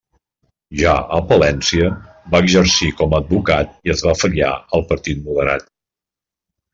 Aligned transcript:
Ja 0.83 0.91
a 1.17 1.17
Palència, 1.31 1.89
va 2.35 2.41
exercir 2.45 2.89
com 3.01 3.13
a 3.13 3.19
advocat 3.23 3.75
i 3.89 3.93
es 3.95 4.01
va 4.07 4.15
afiliar 4.15 4.49
al 4.79 4.87
Partit 4.93 5.21
Moderat. 5.29 5.69